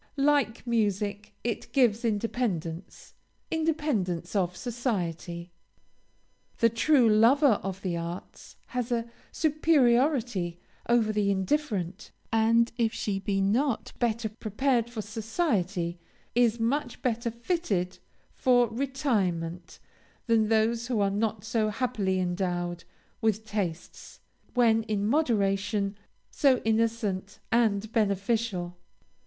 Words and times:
Like 0.17 0.65
music, 0.65 1.35
it 1.43 1.71
gives 1.73 2.03
independence 2.03 3.13
independence 3.51 4.35
of 4.35 4.57
society. 4.57 5.51
The 6.57 6.69
true 6.69 7.07
lover 7.07 7.59
of 7.61 7.83
the 7.83 7.97
arts 7.97 8.55
has 8.69 8.91
a 8.91 9.07
superiority 9.31 10.59
over 10.89 11.13
the 11.13 11.29
indifferent, 11.29 12.09
and, 12.33 12.71
if 12.79 12.91
she 12.91 13.19
be 13.19 13.41
not 13.41 13.93
better 13.99 14.27
prepared 14.27 14.89
for 14.89 15.03
society, 15.03 15.99
is 16.33 16.59
much 16.59 17.03
better 17.03 17.29
fitted 17.29 17.99
for 18.33 18.69
retirement 18.69 19.77
than 20.25 20.49
those 20.49 20.87
who 20.87 20.99
are 20.99 21.11
not 21.11 21.43
so 21.45 21.69
happily 21.69 22.19
endowed 22.19 22.85
with 23.21 23.45
tastes, 23.45 24.19
when 24.55 24.81
in 24.85 25.05
moderation, 25.07 25.95
so 26.31 26.57
innocent 26.65 27.37
and 27.51 27.91
beneficial. 27.91 28.79